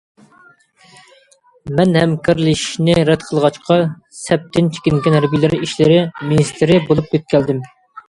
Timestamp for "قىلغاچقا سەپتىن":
3.29-4.73